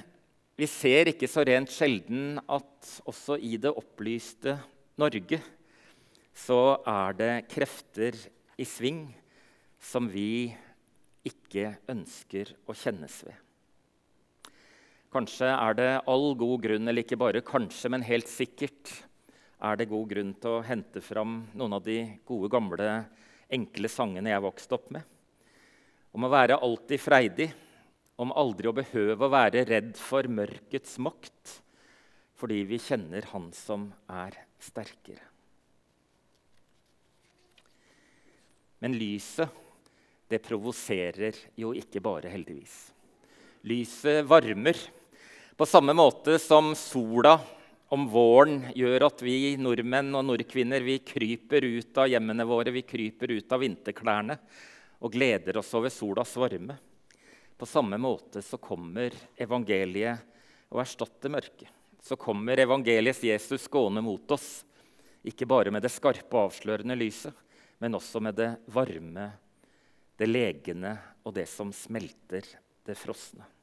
vi 0.60 0.68
ser 0.68 1.14
ikke 1.14 1.32
så 1.32 1.48
rent 1.48 1.72
sjelden 1.72 2.42
at 2.44 2.92
også 3.08 3.40
i 3.40 3.56
det 3.62 3.72
opplyste 3.72 4.60
Norge 5.00 5.40
så 6.36 6.62
er 6.84 7.18
det 7.24 7.34
krefter 7.56 8.20
i 8.60 8.68
sving 8.68 9.06
som 9.80 10.12
vi 10.12 10.52
ikke 11.24 11.78
ønsker 11.88 12.58
å 12.68 12.76
kjennes 12.76 13.22
ved. 13.24 13.47
Kanskje 15.18 15.48
er 15.50 15.74
det 15.74 15.92
all 16.06 16.36
god 16.38 16.60
grunn, 16.62 16.86
eller 16.86 17.02
ikke 17.02 17.18
bare 17.18 17.42
kanskje, 17.42 17.90
men 17.90 18.04
helt 18.06 18.28
sikkert 18.30 18.92
er 19.66 19.78
det 19.80 19.88
god 19.90 20.12
grunn 20.12 20.34
til 20.38 20.60
å 20.60 20.66
hente 20.66 21.02
fram 21.02 21.40
noen 21.58 21.74
av 21.74 21.82
de 21.88 21.96
gode, 22.28 22.52
gamle, 22.54 22.90
enkle 23.50 23.90
sangene 23.90 24.30
jeg 24.30 24.44
vokste 24.46 24.76
opp 24.78 24.92
med. 24.94 25.02
Om 26.14 26.28
å 26.28 26.30
være 26.30 26.60
alltid 26.62 27.02
freidig, 27.02 27.48
om 28.22 28.30
aldri 28.38 28.70
å 28.70 28.76
behøve 28.78 29.26
å 29.26 29.32
være 29.34 29.64
redd 29.66 29.96
for 29.98 30.30
mørkets 30.30 31.00
makt, 31.02 31.56
fordi 32.38 32.60
vi 32.70 32.78
kjenner 32.78 33.26
Han 33.32 33.48
som 33.58 33.88
er 34.06 34.38
sterkere. 34.62 35.24
Men 38.86 38.94
lyset 38.94 39.50
det 40.30 40.44
provoserer 40.46 41.42
jo 41.58 41.74
ikke 41.74 42.04
bare, 42.06 42.30
heldigvis. 42.30 42.78
Lyset 43.66 44.22
varmer. 44.30 44.78
På 45.58 45.66
samme 45.66 45.94
måte 45.94 46.40
som 46.40 46.76
sola 46.76 47.40
om 47.90 48.04
våren 48.10 48.60
gjør 48.76 49.08
at 49.08 49.22
vi 49.26 49.56
nordmenn 49.58 50.12
og 50.14 50.28
nordkvinner 50.28 50.84
vi 50.86 51.00
kryper 51.02 51.66
ut 51.66 51.98
av 51.98 52.12
hjemmene 52.12 52.46
våre, 52.46 52.70
vi 52.76 52.84
kryper 52.86 53.34
ut 53.34 53.56
av 53.56 53.64
vinterklærne 53.66 54.36
og 55.02 55.16
gleder 55.18 55.58
oss 55.58 55.74
over 55.74 55.90
solas 55.90 56.36
varme. 56.38 56.78
På 57.58 57.66
samme 57.66 57.98
måte 57.98 58.46
så 58.46 58.62
kommer 58.62 59.18
evangeliet 59.34 60.22
og 60.70 60.84
erstatter 60.86 61.34
mørket. 61.34 61.74
Så 62.06 62.14
kommer 62.22 62.62
evangeliets 62.62 63.26
Jesus 63.26 63.66
gående 63.66 64.06
mot 64.06 64.30
oss, 64.38 64.62
ikke 65.26 65.50
bare 65.50 65.74
med 65.74 65.82
det 65.82 65.96
skarpe 65.96 66.38
og 66.38 66.52
avslørende 66.52 67.02
lyset, 67.02 67.34
men 67.82 67.98
også 67.98 68.22
med 68.22 68.38
det 68.38 68.54
varme, 68.70 69.32
det 70.22 70.30
legende 70.30 71.00
og 71.26 71.34
det 71.42 71.50
som 71.50 71.74
smelter 71.74 72.46
det 72.86 73.02
frosne. 73.02 73.57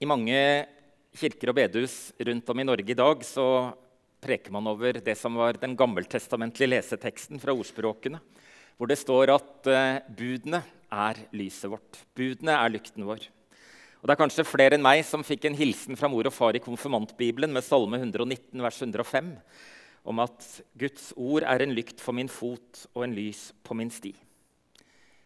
I 0.00 0.08
mange 0.08 0.36
kirker 1.12 1.50
og 1.52 1.58
bedehus 1.58 1.94
rundt 2.24 2.48
om 2.48 2.60
i 2.62 2.64
Norge 2.64 2.88
i 2.88 2.96
dag 2.96 3.24
så 3.26 3.44
preker 4.24 4.52
man 4.54 4.70
over 4.70 4.96
det 4.96 5.12
som 5.20 5.34
var 5.36 5.58
den 5.60 5.74
gammeltestamentlige 5.76 6.70
leseteksten 6.70 7.40
fra 7.42 7.52
ordspråkene, 7.52 8.20
hvor 8.80 8.88
det 8.88 8.96
står 8.96 9.34
at 9.34 9.68
uh, 9.68 9.98
budene 10.16 10.62
er 10.88 11.20
lyset 11.36 11.68
vårt. 11.68 12.00
Budene 12.16 12.56
er 12.56 12.72
lykten 12.72 13.04
vår. 13.04 13.28
Og 14.00 14.08
Det 14.08 14.14
er 14.14 14.22
kanskje 14.22 14.46
flere 14.48 14.78
enn 14.78 14.86
meg 14.86 15.02
som 15.04 15.26
fikk 15.26 15.44
en 15.44 15.58
hilsen 15.58 16.00
fra 16.00 16.08
mor 16.08 16.24
og 16.24 16.32
far 16.32 16.56
i 16.56 16.64
konfirmantbibelen 16.64 17.52
med 17.52 17.66
Salme 17.66 18.00
119, 18.00 18.56
vers 18.56 18.80
105, 18.80 19.34
om 20.08 20.24
at 20.24 20.48
Guds 20.80 21.10
ord 21.12 21.44
er 21.44 21.60
en 21.60 21.76
lykt 21.76 22.00
for 22.00 22.16
min 22.16 22.32
fot 22.32 22.86
og 22.94 23.04
en 23.04 23.20
lys 23.20 23.50
på 23.60 23.76
min 23.76 23.92
sti. 23.92 24.14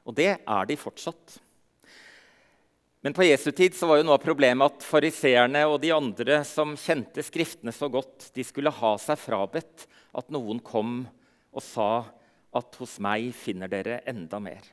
Og 0.02 0.18
det 0.18 0.32
er 0.34 0.66
de 0.66 0.82
fortsatt. 0.82 1.38
Men 3.04 3.12
på 3.12 3.26
Jesu 3.26 3.50
tid 3.52 3.75
var 3.84 3.99
jo 3.99 4.04
noe 4.08 4.16
av 4.16 4.23
problemet 4.25 4.64
at 4.64 4.84
fariseerne 4.88 5.61
og 5.68 5.76
de 5.82 5.90
andre 5.92 6.38
som 6.49 6.70
kjente 6.80 7.20
Skriftene 7.26 7.73
så 7.76 7.90
godt, 7.92 8.30
de 8.32 8.44
skulle 8.49 8.73
ha 8.73 8.92
seg 8.96 9.20
frabedt 9.20 9.84
at 10.16 10.30
noen 10.32 10.62
kom 10.64 11.02
og 11.52 11.62
sa 11.62 12.06
at 12.54 12.78
'hos 12.80 12.94
meg 13.04 13.34
finner 13.37 13.68
dere 13.68 13.99
enda 14.08 14.40
mer'. 14.40 14.70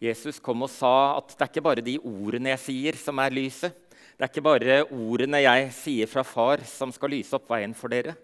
Jesus 0.00 0.40
kom 0.40 0.62
og 0.62 0.70
sa 0.72 1.18
at 1.18 1.36
det 1.36 1.42
er 1.44 1.50
ikke 1.52 1.68
bare 1.68 1.84
de 1.84 1.98
ordene 1.98 2.56
jeg 2.56 2.64
sier, 2.64 2.96
som 2.96 3.18
er 3.18 3.30
lyset. 3.30 3.76
Det 4.16 4.24
er 4.24 4.32
ikke 4.32 4.48
bare 4.48 4.84
ordene 4.88 5.42
jeg 5.44 5.72
sier 5.72 6.06
fra 6.08 6.24
far, 6.24 6.64
som 6.64 6.92
skal 6.92 7.10
lyse 7.10 7.36
opp 7.36 7.48
veien 7.48 7.74
for 7.76 7.92
dere. 7.92 8.16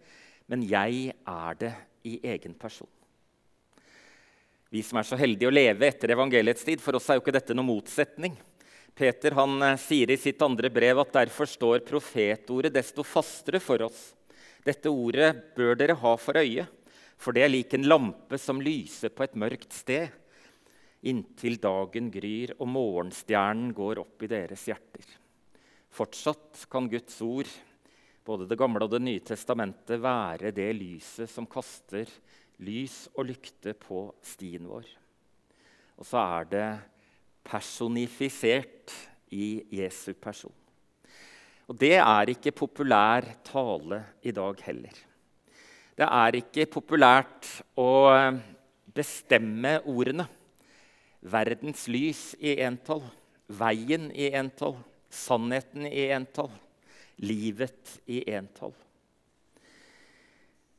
Men 0.49 0.65
jeg 0.65 1.13
er 1.13 1.55
det 1.61 1.75
i 2.05 2.21
egen 2.25 2.55
person. 2.55 2.89
Vi 4.73 4.81
som 4.81 4.97
er 4.97 5.05
så 5.05 5.17
heldige 5.21 5.51
å 5.51 5.53
leve 5.53 5.85
etter 5.85 6.15
evangeliets 6.15 6.65
tid, 6.65 6.81
for 6.81 6.97
oss 6.97 7.11
er 7.11 7.19
jo 7.19 7.21
ikke 7.21 7.37
dette 7.37 7.53
noen 7.53 7.69
motsetning. 7.69 8.33
Peter 8.95 9.33
han 9.39 9.57
eh, 9.63 9.79
sier 9.81 10.11
i 10.13 10.19
sitt 10.21 10.43
andre 10.45 10.71
brev 10.73 11.01
at 11.03 11.15
derfor 11.17 11.49
står 11.49 11.85
profetordet 11.89 12.75
desto 12.75 13.05
fastere 13.07 13.61
for 13.63 13.89
oss. 13.89 14.11
Dette 14.63 14.93
ordet 14.93 15.33
bør 15.57 15.75
dere 15.79 15.97
ha 15.99 16.13
for 16.21 16.39
øye, 16.39 16.67
for 17.19 17.35
det 17.35 17.47
er 17.47 17.53
lik 17.53 17.75
en 17.75 17.89
lampe 17.89 18.39
som 18.39 18.61
lyser 18.63 19.15
på 19.15 19.25
et 19.25 19.39
mørkt 19.39 19.73
sted, 19.75 20.11
inntil 21.03 21.57
dagen 21.59 22.13
gryr 22.15 22.53
og 22.61 22.69
morgenstjernen 22.71 23.73
går 23.75 24.03
opp 24.05 24.23
i 24.23 24.31
deres 24.31 24.69
hjerter. 24.71 25.09
Fortsatt 25.93 26.63
kan 26.71 26.87
Guds 26.89 27.19
ord, 27.25 27.51
både 28.25 28.47
Det 28.47 28.59
gamle 28.59 28.87
og 28.87 28.93
Det 28.93 29.03
nye 29.03 29.21
testamentet, 29.21 29.99
være 30.01 30.53
det 30.55 30.71
lyset 30.79 31.31
som 31.31 31.49
kaster 31.51 32.07
lys 32.63 33.09
og 33.17 33.27
lykte 33.33 33.75
på 33.75 34.07
stien 34.23 34.69
vår. 34.71 34.87
Og 35.99 36.07
så 36.07 36.23
er 36.23 36.49
det 36.53 36.67
personifisert 37.45 38.93
i 39.33 39.63
Jesu 39.73 40.13
person. 40.15 40.53
Og 41.71 41.79
det 41.79 41.97
er 42.03 42.33
ikke 42.33 42.53
populær 42.53 43.27
tale 43.47 44.03
i 44.23 44.33
dag 44.35 44.59
heller. 44.67 44.95
Det 45.97 46.09
er 46.09 46.39
ikke 46.39 46.67
populært 46.73 47.49
å 47.79 47.89
bestemme 48.93 49.79
ordene. 49.89 50.27
Verdens 51.23 51.87
lys 51.93 52.33
i 52.41 52.57
entall, 52.65 53.05
veien 53.47 54.09
i 54.11 54.33
entall, 54.35 54.77
sannheten 55.13 55.87
i 55.87 56.09
entall, 56.17 56.51
livet 57.23 57.99
i 58.11 58.25
entall. 58.33 58.75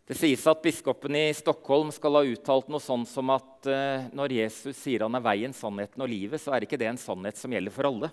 Det 0.03 0.17
sies 0.19 0.41
at 0.51 0.59
biskopen 0.59 1.15
i 1.15 1.29
Stockholm 1.31 1.87
skal 1.95 2.17
ha 2.17 2.21
uttalt 2.27 2.67
noe 2.67 2.83
sånn 2.83 3.05
som 3.07 3.29
at 3.31 3.67
uh, 3.71 4.09
når 4.11 4.33
Jesus 4.35 4.75
sier 4.75 5.05
han 5.05 5.15
er 5.15 5.23
veien, 5.23 5.53
sannheten 5.55 6.03
og 6.03 6.09
livet, 6.11 6.41
så 6.43 6.51
er 6.51 6.65
ikke 6.65 6.79
det 6.81 6.89
en 6.89 6.99
sannhet 6.99 7.39
som 7.39 7.53
gjelder 7.55 7.71
for 7.71 7.87
alle. 7.87 8.09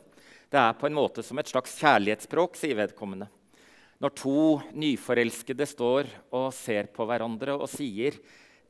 Det 0.50 0.60
er 0.60 0.76
på 0.78 0.86
en 0.86 0.94
måte 0.94 1.24
som 1.26 1.40
et 1.42 1.50
slags 1.50 1.74
kjærlighetsspråk, 1.80 2.54
sier 2.60 2.78
vedkommende. 2.78 3.26
Når 4.00 4.14
to 4.16 4.42
nyforelskede 4.70 5.66
står 5.66 6.06
og 6.30 6.52
ser 6.54 6.86
på 6.94 7.04
hverandre 7.10 7.56
og 7.58 7.66
sier 7.68 8.14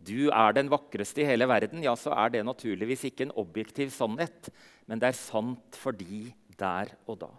'du 0.00 0.33
er 0.33 0.57
den 0.57 0.71
vakreste 0.73 1.21
i 1.21 1.29
hele 1.29 1.45
verden', 1.45 1.85
ja, 1.85 1.93
så 1.93 2.17
er 2.17 2.33
det 2.33 2.47
naturligvis 2.49 3.05
ikke 3.05 3.29
en 3.29 3.37
objektiv 3.37 3.93
sannhet, 3.93 4.49
men 4.89 4.99
det 4.99 5.12
er 5.12 5.19
sant 5.19 5.77
for 5.77 5.93
de 5.93 6.33
der 6.57 6.97
og 7.07 7.21
da. 7.21 7.31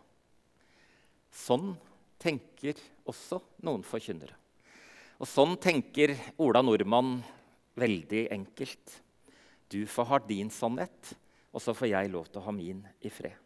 Sånn 1.34 1.74
tenker 2.22 2.78
også 3.10 3.42
noen 3.66 3.82
forkynnere. 3.82 4.38
Og 5.22 5.30
Sånn 5.30 5.54
tenker 5.62 6.16
Ola 6.42 6.64
Nordmann 6.66 7.20
veldig 7.78 8.24
enkelt. 8.34 8.96
Du 9.70 9.84
får 9.86 10.08
ha 10.10 10.18
din 10.26 10.50
sannhet, 10.50 11.12
og 11.54 11.62
så 11.62 11.76
får 11.78 11.92
jeg 11.92 12.10
lov 12.10 12.32
til 12.32 12.42
å 12.42 12.46
ha 12.48 12.54
min 12.56 12.80
i 13.06 13.12
fred. 13.14 13.38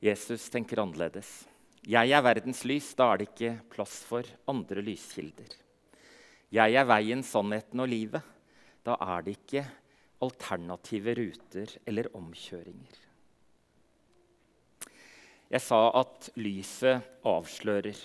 Jesus 0.00 0.48
tenker 0.52 0.80
annerledes. 0.80 1.44
Jeg 1.84 2.08
er 2.08 2.24
verdens 2.24 2.64
lys. 2.64 2.88
Da 2.96 3.10
er 3.12 3.20
det 3.20 3.28
ikke 3.28 3.52
plass 3.76 4.00
for 4.08 4.24
andre 4.48 4.80
lyskilder. 4.80 5.52
Jeg 6.56 6.80
er 6.80 6.88
veien, 6.88 7.20
sannheten 7.20 7.84
og 7.84 7.92
livet. 7.92 8.24
Da 8.80 8.96
er 8.96 9.28
det 9.28 9.36
ikke 9.36 9.66
alternative 10.24 11.18
ruter 11.20 11.76
eller 11.84 12.08
omkjøringer. 12.16 13.00
Jeg 15.52 15.62
sa 15.62 15.80
at 16.00 16.32
lyset 16.40 17.26
avslører. 17.28 17.98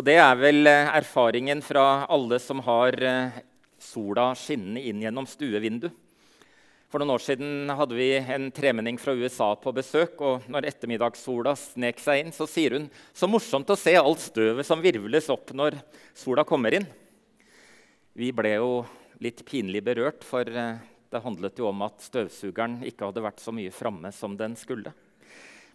Og 0.00 0.04
det 0.08 0.14
er 0.16 0.36
vel 0.40 0.64
eh, 0.64 0.86
erfaringen 0.96 1.58
fra 1.60 2.06
alle 2.08 2.38
som 2.40 2.62
har 2.64 2.96
eh, 3.04 3.34
sola 3.76 4.30
skinnende 4.32 4.80
inn 4.88 5.02
gjennom 5.04 5.26
stuevinduet. 5.28 5.92
For 6.88 7.02
noen 7.02 7.12
år 7.12 7.20
siden 7.20 7.68
hadde 7.76 7.98
vi 7.98 8.06
en 8.16 8.46
tremenning 8.50 8.96
fra 8.98 9.12
USA 9.12 9.50
på 9.60 9.74
besøk. 9.76 10.16
og 10.24 10.48
når 10.48 10.70
ettermiddagssola 10.70 11.52
snek 11.52 12.00
seg 12.00 12.22
inn, 12.22 12.32
så 12.32 12.48
sier 12.48 12.78
hun 12.78 12.88
så 13.12 13.28
morsomt 13.28 13.68
å 13.68 13.76
se 13.76 13.92
alt 14.00 14.24
støvet 14.24 14.66
som 14.66 14.80
virvles 14.80 15.28
opp 15.28 15.52
når 15.52 15.76
sola 16.16 16.48
kommer 16.48 16.80
inn. 16.80 16.88
Vi 18.16 18.32
ble 18.32 18.56
jo 18.56 18.72
litt 19.20 19.44
pinlig 19.44 19.84
berørt, 19.84 20.24
for 20.24 20.48
eh, 20.48 20.80
det 21.12 21.24
handlet 21.28 21.60
jo 21.60 21.68
om 21.74 21.84
at 21.84 22.00
støvsugeren 22.08 22.80
ikke 22.88 23.12
hadde 23.12 23.28
vært 23.28 23.44
så 23.44 23.52
mye 23.52 23.68
framme 23.68 24.16
som 24.16 24.40
den 24.40 24.56
skulle. 24.56 24.96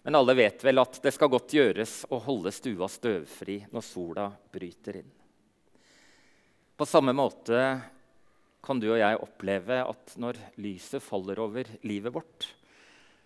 Men 0.05 0.15
alle 0.15 0.35
vet 0.37 0.61
vel 0.61 0.77
at 0.77 0.99
det 1.01 1.15
skal 1.15 1.31
godt 1.33 1.55
gjøres 1.57 1.93
å 2.13 2.19
holde 2.21 2.51
stua 2.53 2.85
støvfri 2.93 3.55
når 3.73 3.83
sola 3.87 4.27
bryter 4.53 4.99
inn. 4.99 5.07
På 6.77 6.85
samme 6.85 7.15
måte 7.17 7.61
kan 8.61 8.77
du 8.77 8.85
og 8.91 8.99
jeg 8.99 9.17
oppleve 9.17 9.79
at 9.81 10.13
når 10.21 10.37
lyset 10.61 11.01
faller 11.01 11.41
over 11.41 11.71
livet 11.89 12.13
vårt, 12.13 12.45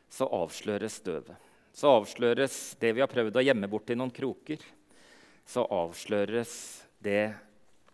så 0.08 0.30
avsløres 0.40 1.02
støvet. 1.02 1.36
Så 1.76 1.92
avsløres 1.98 2.56
det 2.80 2.94
vi 2.96 3.04
har 3.04 3.12
prøvd 3.12 3.42
å 3.42 3.44
gjemme 3.44 3.68
bort 3.68 3.92
i 3.92 4.00
noen 4.00 4.16
kroker. 4.16 4.64
Så 5.44 5.68
avsløres 5.68 6.56
det 7.04 7.34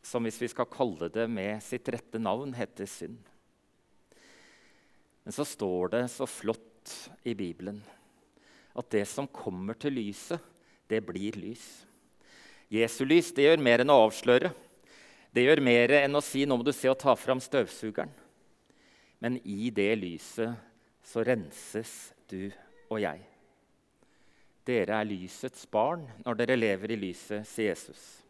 som, 0.06 0.22
hvis 0.22 0.38
vi 0.46 0.54
skal 0.54 0.70
kalle 0.70 1.10
det 1.10 1.26
med 1.26 1.58
sitt 1.66 1.90
rette 1.90 2.22
navn, 2.22 2.54
heter 2.54 2.86
synd. 2.86 3.18
Men 5.26 5.34
så 5.34 5.42
står 5.42 5.96
det 5.98 6.08
så 6.14 6.30
flott 6.30 7.00
i 7.26 7.34
Bibelen 7.34 7.82
at 8.76 8.92
det 8.92 9.06
som 9.08 9.28
kommer 9.28 9.78
til 9.80 9.96
lyset, 9.96 10.42
det 10.92 11.02
blir 11.08 11.38
lys. 11.40 11.86
Jesu 12.70 13.04
lys 13.06 13.32
det 13.34 13.48
gjør 13.48 13.64
mer 13.64 13.82
enn 13.82 13.94
å 13.94 14.02
avsløre. 14.08 14.52
Det 15.36 15.44
gjør 15.46 15.62
mer 15.64 15.94
enn 16.02 16.16
å 16.16 16.24
si 16.24 16.46
'nå 16.46 16.58
må 16.58 16.64
du 16.64 16.74
se 16.74 16.90
og 16.90 17.00
ta 17.00 17.16
fram 17.16 17.40
støvsugeren'. 17.40 18.14
Men 19.20 19.40
i 19.46 19.70
det 19.70 19.96
lyset 19.98 20.56
så 21.04 21.24
renses 21.26 22.14
du 22.28 22.52
og 22.90 23.00
jeg. 23.00 23.22
Dere 24.66 25.00
er 25.00 25.06
lysets 25.06 25.66
barn 25.70 26.08
når 26.26 26.38
dere 26.40 26.58
lever 26.58 26.92
i 26.92 27.00
lyset, 27.00 27.46
sier 27.46 27.74
Jesus. 27.74 28.24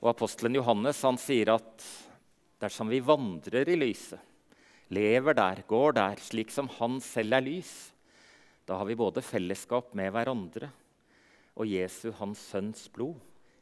Og 0.00 0.14
Apostelen 0.14 0.56
Johannes 0.56 1.02
han 1.04 1.18
sier 1.20 1.52
at 1.52 1.84
dersom 2.60 2.88
vi 2.88 3.02
vandrer 3.04 3.68
i 3.68 3.76
lyset, 3.76 4.20
lever 4.88 5.36
der, 5.36 5.62
går 5.68 5.92
der, 5.92 6.16
slik 6.16 6.50
som 6.50 6.68
han 6.80 6.98
selv 7.04 7.36
er 7.36 7.44
lys, 7.44 7.92
da 8.66 8.78
har 8.78 8.86
vi 8.88 8.98
både 8.98 9.22
fellesskap 9.24 9.94
med 9.98 10.12
hverandre, 10.14 10.70
og 11.58 11.66
Jesu, 11.66 12.10
hans 12.20 12.40
sønns 12.52 12.86
blod, 12.92 13.18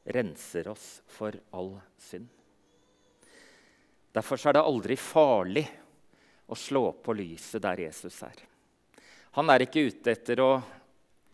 renser 0.09 0.69
oss 0.71 1.01
for 1.11 1.37
all 1.57 1.75
synd. 2.01 2.29
Derfor 4.15 4.41
er 4.49 4.57
det 4.57 4.65
aldri 4.65 4.97
farlig 4.99 5.65
å 6.49 6.57
slå 6.57 6.91
på 7.05 7.15
lyset 7.17 7.63
der 7.63 7.85
Jesus 7.85 8.17
er. 8.25 8.39
Han 9.37 9.51
er 9.53 9.67
ikke 9.67 9.85
ute 9.91 10.15
etter 10.15 10.41
å 10.41 10.53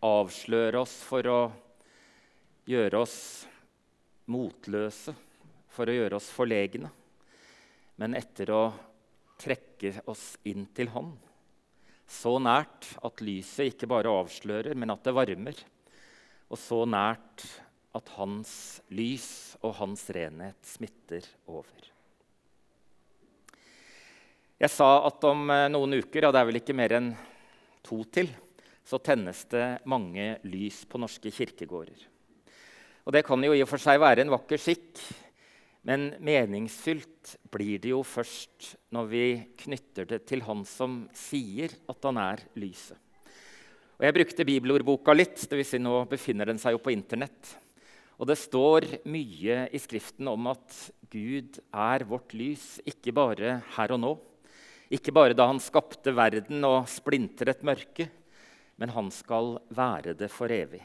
avsløre 0.05 0.81
oss 0.83 0.97
for 1.07 1.29
å 1.31 1.39
gjøre 2.67 2.99
oss 2.99 3.17
motløse, 4.31 5.15
for 5.71 5.89
å 5.89 5.95
gjøre 5.95 6.19
oss 6.19 6.27
forlegne, 6.33 6.89
men 8.01 8.17
etter 8.17 8.51
å 8.51 8.63
trekke 9.39 10.01
oss 10.11 10.35
inn 10.47 10.67
til 10.75 10.91
Han. 10.95 11.13
Så 12.05 12.37
nært 12.41 12.91
at 13.05 13.23
lyset 13.25 13.73
ikke 13.73 13.89
bare 13.89 14.13
avslører, 14.13 14.75
men 14.77 14.93
at 14.93 15.03
det 15.05 15.15
varmer. 15.15 15.57
Og 16.51 16.59
så 16.61 16.83
nært 16.85 17.45
at 17.95 18.11
hans 18.17 18.81
lys 18.93 19.57
og 19.63 19.77
hans 19.79 20.03
renhet 20.13 20.59
smitter 20.67 21.25
over. 21.47 21.91
Jeg 24.55 24.71
sa 24.71 24.87
at 25.07 25.23
om 25.27 25.49
eh, 25.51 25.67
noen 25.71 25.97
uker, 25.99 26.27
og 26.27 26.35
det 26.35 26.41
er 26.41 26.47
vel 26.47 26.59
ikke 26.61 26.75
mer 26.77 26.95
enn 26.95 27.09
to 27.85 27.99
til, 28.13 28.29
så 28.85 28.99
tennes 29.03 29.41
det 29.51 29.65
mange 29.89 30.35
lys 30.47 30.83
på 30.87 31.01
norske 31.01 31.31
kirkegårder. 31.33 32.05
Og 33.05 33.13
Det 33.13 33.25
kan 33.25 33.43
jo 33.43 33.53
i 33.53 33.61
og 33.61 33.69
for 33.69 33.81
seg 33.81 33.99
være 34.01 34.23
en 34.23 34.31
vakker 34.33 34.61
skikk, 34.61 35.01
men 35.85 36.15
meningsfylt 36.17 37.35
blir 37.53 37.81
det 37.81 37.91
jo 37.91 38.01
først 38.05 38.71
når 38.95 39.09
vi 39.11 39.25
knytter 39.65 40.07
det 40.09 40.23
til 40.25 40.41
Han 40.47 40.63
som 40.65 41.03
sier 41.13 41.75
at 41.91 42.07
han 42.07 42.17
er 42.21 42.41
lyset. 42.57 42.97
Og 43.95 44.03
Jeg 44.03 44.15
brukte 44.17 44.47
bibelordboka 44.47 45.13
litt, 45.15 45.37
dvs. 45.47 45.75
Si 45.75 45.79
nå 45.79 46.01
befinner 46.09 46.49
den 46.49 46.59
seg 46.59 46.75
jo 46.75 46.81
på 46.83 46.91
Internett. 46.91 47.53
Og 48.19 48.27
det 48.27 48.37
står 48.39 48.87
mye 49.11 49.61
i 49.71 49.79
Skriften 49.79 50.27
om 50.31 50.49
at 50.51 50.73
Gud 51.11 51.59
er 51.69 52.03
vårt 52.07 52.33
lys, 52.35 52.79
ikke 52.83 53.13
bare 53.15 53.59
her 53.77 53.95
og 53.95 54.01
nå. 54.01 54.11
Ikke 54.91 55.13
bare 55.15 55.37
da 55.37 55.47
han 55.47 55.61
skapte 55.63 56.13
verden 56.15 56.65
og 56.67 56.89
splintret 56.91 57.63
mørket, 57.65 58.11
men 58.75 58.91
han 58.91 59.13
skal 59.13 59.55
være 59.71 60.17
det 60.17 60.31
for 60.33 60.51
evig. 60.51 60.83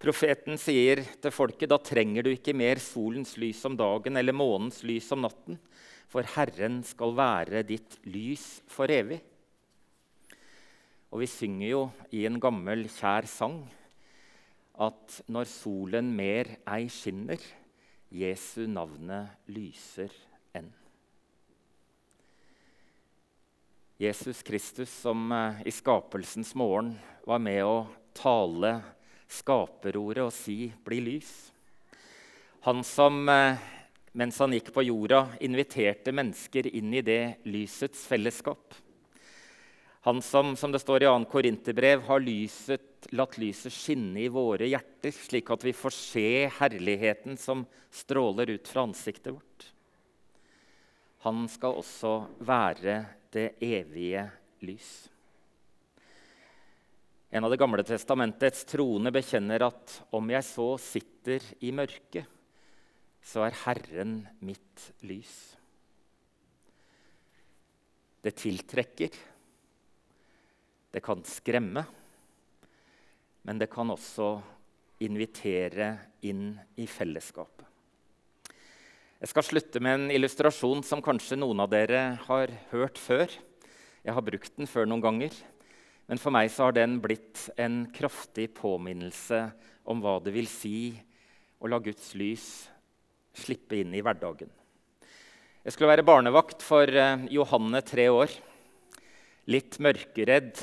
Profeten 0.00 0.56
sier 0.56 1.02
til 1.20 1.32
folket 1.34 1.68
da 1.68 1.76
trenger 1.84 2.24
du 2.24 2.30
ikke 2.32 2.54
mer 2.56 2.78
solens 2.80 3.34
lys 3.36 3.58
om 3.68 3.74
dagen 3.76 4.16
eller 4.16 4.32
månens 4.32 4.80
lys 4.88 5.10
om 5.12 5.26
natten, 5.26 5.58
for 6.08 6.24
Herren 6.36 6.78
skal 6.88 7.12
være 7.18 7.60
ditt 7.68 7.98
lys 8.08 8.62
for 8.72 8.88
evig. 8.88 9.18
Og 11.12 11.20
vi 11.20 11.28
synger 11.28 11.68
jo 11.68 11.82
i 12.16 12.24
en 12.24 12.38
gammel, 12.40 12.86
kjær 12.88 13.28
sang 13.28 13.60
at 14.80 15.20
når 15.28 15.48
solen 15.50 16.08
mer 16.16 16.48
ei 16.64 16.86
skinner, 16.88 17.42
Jesu 18.10 18.64
navnet 18.66 19.50
lyser 19.52 20.14
enn. 20.56 20.70
Jesus 24.00 24.40
Kristus, 24.42 24.88
som 25.04 25.28
eh, 25.36 25.60
i 25.68 25.74
skapelsens 25.76 26.54
morgen 26.56 26.94
var 27.28 27.42
med 27.44 27.60
å 27.68 27.84
tale 28.16 28.78
skaperordet 29.30 30.24
og 30.26 30.32
si 30.34 30.72
'bli 30.84 31.00
lys'. 31.06 31.50
Han 32.66 32.84
som 32.84 33.28
eh, 33.28 33.56
mens 34.12 34.38
han 34.42 34.52
gikk 34.52 34.72
på 34.74 34.82
jorda, 34.82 35.26
inviterte 35.40 36.12
mennesker 36.12 36.66
inn 36.66 36.94
i 36.94 37.02
det 37.06 37.42
lysets 37.46 38.06
fellesskap. 38.10 38.74
Han 40.02 40.22
som, 40.24 40.56
som 40.56 40.72
det 40.72 40.80
står 40.82 41.04
i 41.04 41.06
2. 41.06 41.28
Korinterbrev, 41.30 42.02
har 42.08 42.22
lyset, 42.24 43.10
latt 43.14 43.36
lyset 43.38 43.72
skinne 43.72 44.24
i 44.24 44.30
våre 44.32 44.66
hjerter, 44.66 45.12
slik 45.14 45.52
at 45.52 45.66
vi 45.66 45.74
får 45.76 45.94
se 45.94 46.30
herligheten 46.56 47.36
som 47.38 47.66
stråler 47.92 48.50
ut 48.56 48.68
fra 48.68 48.86
ansiktet 48.88 49.34
vårt. 49.34 49.68
Han 51.28 51.44
skal 51.52 51.76
også 51.82 52.14
være 52.48 53.02
det 53.30 53.50
evige 53.60 54.24
lys. 54.64 55.10
En 57.30 57.44
av 57.44 57.50
Det 57.50 57.60
gamle 57.62 57.84
testamentets 57.86 58.64
troende 58.66 59.12
bekjenner 59.14 59.62
at 59.62 60.00
om 60.10 60.30
jeg 60.32 60.42
så 60.48 60.72
sitter 60.82 61.44
i 61.62 61.70
mørket, 61.70 62.26
så 63.22 63.44
er 63.46 63.58
Herren 63.62 64.14
mitt 64.42 64.88
lys. 65.06 65.34
Det 68.20 68.34
tiltrekker. 68.34 69.14
Det 70.90 71.02
kan 71.04 71.22
skremme. 71.24 71.84
Men 73.46 73.60
det 73.62 73.70
kan 73.72 73.94
også 73.94 74.32
invitere 75.00 75.92
inn 76.26 76.58
i 76.76 76.88
fellesskapet. 76.90 77.64
Jeg 79.20 79.30
skal 79.30 79.44
slutte 79.44 79.80
med 79.84 79.96
en 79.96 80.12
illustrasjon 80.12 80.82
som 80.84 81.02
kanskje 81.04 81.38
noen 81.38 81.62
av 81.62 81.70
dere 81.72 82.18
har 82.26 82.52
hørt 82.72 82.98
før. 82.98 83.30
Jeg 84.00 84.16
har 84.16 84.24
brukt 84.24 84.54
den 84.56 84.68
før 84.68 84.88
noen 84.88 85.04
ganger. 85.04 85.34
Men 86.10 86.18
for 86.18 86.34
meg 86.34 86.48
så 86.50 86.66
har 86.66 86.74
den 86.74 86.96
blitt 86.98 87.44
en 87.54 87.84
kraftig 87.94 88.48
påminnelse 88.56 89.44
om 89.86 90.00
hva 90.02 90.16
det 90.24 90.32
vil 90.34 90.48
si 90.50 90.90
å 91.62 91.70
la 91.70 91.78
Guds 91.78 92.16
lys 92.18 92.46
slippe 93.38 93.78
inn 93.78 93.94
i 93.94 94.02
hverdagen. 94.02 94.50
Jeg 95.62 95.76
skulle 95.76 95.92
være 95.92 96.06
barnevakt 96.08 96.64
for 96.66 96.90
eh, 96.90 97.28
Johanne, 97.30 97.78
tre 97.86 98.08
år. 98.10 98.34
Litt 99.54 99.78
mørkeredd 99.78 100.58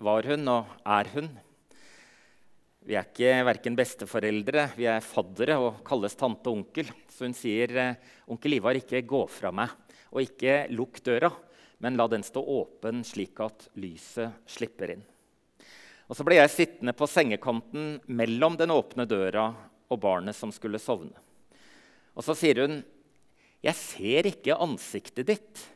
var 0.00 0.30
hun 0.30 0.48
og 0.54 0.72
er 0.88 1.12
hun. 1.12 1.28
Vi 2.88 2.96
er 2.96 3.04
ikke 3.04 3.36
verken 3.50 3.76
besteforeldre, 3.76 4.70
vi 4.80 4.88
er 4.88 5.04
faddere 5.04 5.58
og 5.60 5.82
kalles 5.84 6.16
tante 6.16 6.48
og 6.48 6.62
onkel. 6.62 6.88
Så 7.12 7.28
hun 7.28 7.36
sier, 7.36 7.76
eh, 7.76 8.00
'Onkel 8.24 8.56
Ivar, 8.62 8.80
ikke 8.80 9.04
gå 9.04 9.26
fra 9.28 9.52
meg, 9.52 9.76
og 10.08 10.24
ikke 10.24 10.70
lukk 10.72 11.04
døra.' 11.04 11.45
Men 11.78 11.96
la 11.96 12.06
den 12.08 12.24
stå 12.24 12.40
åpen, 12.40 13.04
slik 13.04 13.40
at 13.44 13.68
lyset 13.76 14.32
slipper 14.48 14.94
inn. 14.96 15.04
Og 16.06 16.16
Så 16.16 16.24
ble 16.24 16.38
jeg 16.38 16.52
sittende 16.52 16.94
på 16.96 17.08
sengekanten 17.10 17.96
mellom 18.06 18.56
den 18.56 18.70
åpne 18.70 19.06
døra 19.10 19.48
og 19.90 20.00
barnet 20.00 20.36
som 20.38 20.52
skulle 20.54 20.80
sovne. 20.82 21.16
Og 22.16 22.24
så 22.24 22.34
sier 22.34 22.62
hun, 22.62 22.84
'Jeg 23.62 23.74
ser 23.74 24.22
ikke 24.26 24.56
ansiktet 24.56 25.26
ditt, 25.26 25.66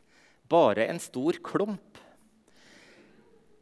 bare 0.47 0.87
en 0.87 0.99
stor 0.99 1.33
klump.' 1.33 1.99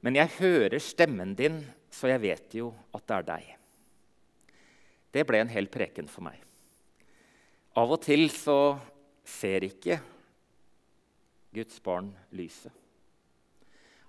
'Men 0.01 0.15
jeg 0.15 0.39
hører 0.39 0.79
stemmen 0.79 1.35
din, 1.35 1.65
så 1.89 2.07
jeg 2.07 2.21
vet 2.21 2.53
jo 2.53 2.73
at 2.93 3.07
det 3.07 3.15
er 3.15 3.23
deg.' 3.23 3.55
Det 5.11 5.25
ble 5.25 5.39
en 5.41 5.49
hel 5.49 5.67
preken 5.67 6.07
for 6.07 6.21
meg. 6.21 6.37
Av 7.75 7.91
og 7.91 8.01
til 8.01 8.29
så 8.29 8.79
ser 9.25 9.61
ikke 9.61 9.99
Guds 11.59 11.81
barn 11.83 12.13
lyset. 12.35 12.71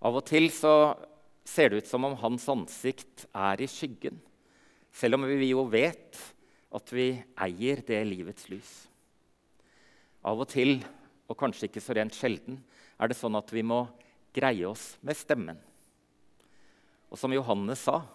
Av 0.00 0.16
og 0.16 0.24
til 0.28 0.48
så 0.54 0.94
ser 1.44 1.70
det 1.70 1.82
ut 1.82 1.90
som 1.90 2.06
om 2.06 2.16
hans 2.22 2.46
ansikt 2.48 3.26
er 3.36 3.60
i 3.60 3.68
skyggen, 3.68 4.20
selv 4.94 5.18
om 5.18 5.26
vi 5.28 5.50
jo 5.50 5.66
vet 5.70 6.18
at 6.70 6.92
vi 6.94 7.12
eier 7.42 7.82
det 7.86 7.98
livets 8.06 8.48
lys. 8.52 8.70
Av 10.24 10.38
og 10.38 10.48
til, 10.52 10.78
og 11.28 11.38
kanskje 11.38 11.68
ikke 11.68 11.82
så 11.82 11.96
rent 11.96 12.16
sjelden, 12.16 12.60
er 13.00 13.10
det 13.10 13.18
sånn 13.18 13.38
at 13.38 13.50
vi 13.54 13.64
må 13.66 13.82
greie 14.36 14.66
oss 14.68 14.94
med 15.02 15.18
stemmen. 15.18 15.58
Og 17.10 17.18
som 17.18 17.32
Johannes 17.34 17.82
sa, 17.82 18.06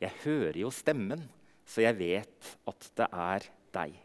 'Jeg 0.00 0.14
hører 0.24 0.56
jo 0.56 0.70
stemmen, 0.70 1.28
så 1.66 1.82
jeg 1.82 1.98
vet 1.98 2.56
at 2.66 2.90
det 2.96 3.08
er 3.12 3.40
deg'. 3.72 3.98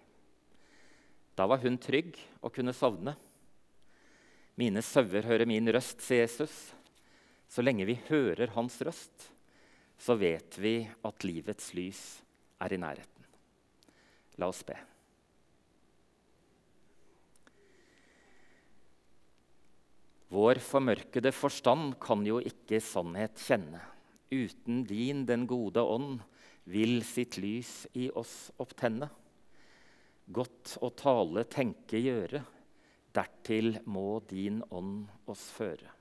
Da 1.38 1.46
var 1.46 1.58
hun 1.58 1.78
trygg 1.78 2.18
og 2.42 2.54
kunne 2.54 2.74
sovne. 2.74 3.16
Mine 4.60 4.84
sauer 4.86 5.26
hører 5.26 5.50
min 5.50 5.66
røst, 5.74 6.02
sier 6.06 6.28
Jesus. 6.28 6.54
Så 7.50 7.64
lenge 7.66 7.88
vi 7.90 7.98
hører 8.10 8.54
hans 8.54 8.80
røst, 8.86 9.30
så 9.98 10.16
vet 10.18 10.58
vi 10.62 10.76
at 11.06 11.26
livets 11.26 11.72
lys 11.78 12.02
er 12.62 12.74
i 12.74 12.80
nærheten. 12.82 13.26
La 14.42 14.50
oss 14.50 14.62
be. 14.66 14.78
Vår 20.34 20.58
formørkede 20.66 21.30
forstand 21.34 21.98
kan 22.02 22.24
jo 22.26 22.40
ikke 22.42 22.82
sannhet 22.82 23.38
kjenne. 23.38 23.82
Uten 24.34 24.82
din, 24.90 25.28
den 25.30 25.46
gode 25.50 25.82
ånd, 25.82 26.24
vil 26.66 27.04
sitt 27.06 27.38
lys 27.38 27.84
i 27.94 28.08
oss 28.18 28.50
opptenne. 28.62 29.12
Godt 30.34 30.78
å 30.82 30.90
tale, 30.98 31.46
tenke, 31.46 32.02
gjøre 32.02 32.42
Dertil 33.14 33.78
må 33.86 34.20
din 34.30 34.62
ånd 34.74 35.06
oss 35.30 35.46
føre. 35.54 35.92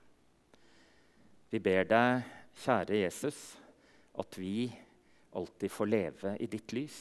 Vi 1.52 1.60
ber 1.60 1.84
deg, 1.84 2.22
kjære 2.64 3.02
Jesus, 3.02 3.40
at 4.16 4.38
vi 4.40 4.70
alltid 5.36 5.72
får 5.72 5.90
leve 5.90 6.36
i 6.40 6.48
ditt 6.48 6.72
lys, 6.76 7.00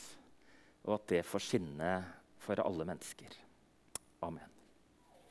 og 0.83 0.97
at 0.97 1.07
det 1.13 1.25
får 1.27 1.45
skinne 1.47 1.91
for 2.41 2.59
alle 2.63 2.87
mennesker. 2.87 3.37
Amen. 4.27 4.60